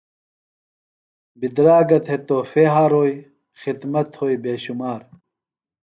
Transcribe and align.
بِدراگہ 1.39 1.99
تھےۡ 2.05 2.21
تحفۡے 2.27 2.65
ھاروئی 2.73 3.15
خِدمت 3.59 4.05
تھوئی 4.13 4.35
بے 4.43 4.53
شُمار 4.63 5.01